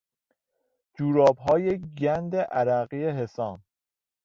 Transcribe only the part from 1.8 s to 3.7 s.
گند عرقی حسام